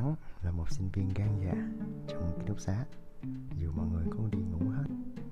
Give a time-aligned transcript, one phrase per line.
[0.00, 1.54] Thắng là một sinh viên gan dạ
[2.08, 2.84] trong ký túc xá.
[3.56, 4.84] Dù mọi người có đi ngủ hết,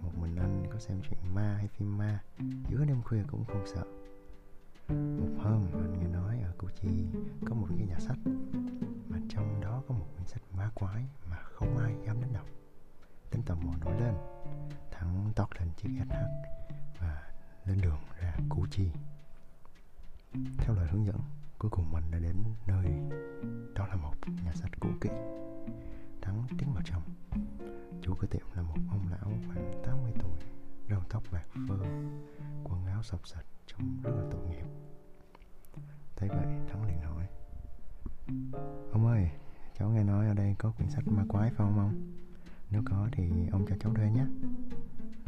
[0.02, 2.22] Một mình anh có xem chuyện ma hay phim ma,
[2.68, 3.84] Giữa đêm khuya cũng không sợ.
[4.88, 7.06] Một hôm, anh nghe nói ở Củ Chi
[7.46, 8.18] có một cái nhà sách,
[9.08, 12.46] Mà trong đó có một quyển sách ma quái mà không ai dám đến đọc.
[13.30, 14.14] Tính tò mò nổi lên
[14.90, 16.14] Thắng tót lên chiếc SH
[17.00, 17.32] và
[17.64, 18.90] lên đường ra Củ Chi.
[20.58, 21.20] Theo lời hướng dẫn
[21.58, 22.36] cuối cùng mình đã đến
[22.66, 22.86] nơi
[23.74, 25.08] đó là một nhà sách cũ kỹ
[26.22, 27.02] thắng tiến vào trong
[28.02, 30.38] chủ cửa tiệm là một ông lão khoảng 80 tuổi
[30.90, 31.76] râu tóc bạc phơ
[32.64, 34.66] quần áo sọc sạch trông rất là tội nghiệp.
[36.16, 37.26] Thấy vậy thắng liền hỏi
[38.92, 39.30] ông ơi
[39.78, 42.14] cháu nghe nói ở đây có quyển sách ma quái phải không ông?
[42.70, 44.26] Nếu có thì ông cho cháu thuê nhé.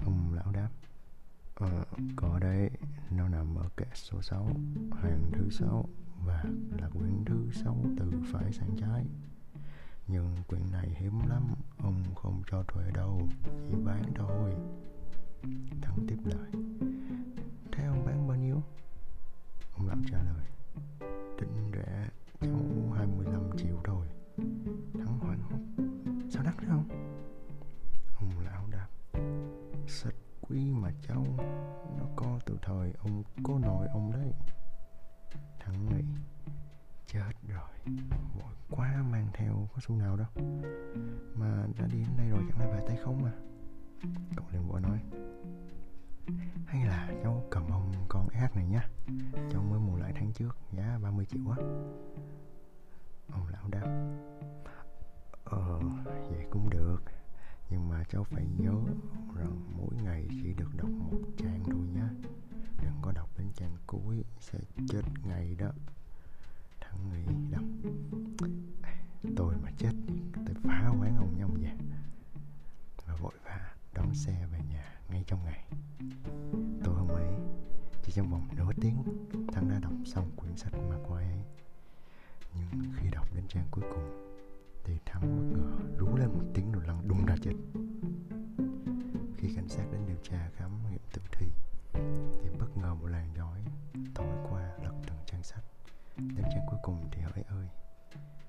[0.05, 0.69] Ông lão đáp
[1.61, 1.85] Ờ,
[2.17, 2.71] có đấy,
[3.11, 4.49] nó nằm ở kệ số 6,
[5.03, 5.89] hàng thứ 6
[6.27, 6.45] và
[6.81, 9.07] là quyển thứ sáu từ phải sang trái.
[10.07, 14.55] Nhưng quyển này hiếm lắm, ông không cho thuê đâu, chỉ bán thôi.
[15.83, 16.51] Thắng tiếp lời.
[17.73, 18.63] Thế ông bán bao nhiêu?
[19.77, 20.47] Ông lão trả lời.
[21.41, 22.09] Định rẻ
[22.41, 24.07] cháu 25 triệu thôi.
[24.95, 25.85] Thắng hoảng hốt.
[26.31, 26.89] Sao đắt thế không?
[28.17, 28.89] Ông lão đáp.
[29.87, 31.27] Sách quý mà cháu
[31.99, 34.33] nó có từ thời ông cố nội ông đấy
[35.61, 36.05] thằng nghĩ
[37.07, 37.95] chết rồi.
[38.35, 40.29] Vội quá mang theo có xu nào đâu.
[41.35, 43.33] Mà đã đi đến đây rồi chẳng lẽ về tay không mà
[44.37, 45.01] cậu liền vội nói.
[46.67, 48.89] Hay là cháu cầm ông con ác này nhá.
[49.51, 51.57] Cháu mới mua lại tháng trước giá 30 triệu á.
[53.33, 54.17] Ông lão đáp.
[55.45, 55.81] Ờ
[56.31, 57.03] vậy cũng được.
[57.71, 58.75] Nhưng mà cháu phải nhớ
[59.37, 62.09] rằng mỗi ngày chỉ được đọc một trang thôi nhá,
[62.83, 65.03] đừng có đọc đến trang cuối sẽ chết
[78.11, 79.03] chỉ trong vòng nửa tiếng,
[79.53, 81.27] thắng đã đọc xong quyển sách mà cô ấy
[82.55, 84.37] nhưng khi đọc đến trang cuối cùng,
[84.85, 87.55] thì thắng bất ngờ rú lên một tiếng rồi lăn đùng ra chết
[89.37, 91.47] khi cảnh sát đến điều tra khám nghiệm tử thi,
[92.43, 93.57] thì bất ngờ một làn gió
[94.15, 95.65] thổi qua lật từng trang sách.
[96.17, 97.69] Đến trang cuối cùng thì hỏi ơi,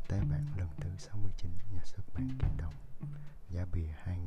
[0.07, 2.73] Tái bản lần thứ 69 nhà xuất bản Kim Đồng,
[3.49, 4.19] giá bìa 2